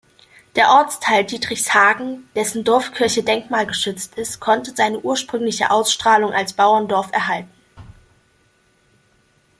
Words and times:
Der 0.55 0.69
Ortsteil 0.69 1.23
Diedrichshagen, 1.25 2.27
dessen 2.33 2.63
Dorfkirche 2.63 3.21
denkmalgeschützt 3.21 4.15
ist, 4.15 4.39
konnte 4.39 4.73
seine 4.75 4.99
ursprüngliche 4.99 5.69
Ausstrahlung 5.69 6.33
als 6.33 6.53
Bauerndorf 6.53 7.11
erhalten. 7.11 7.51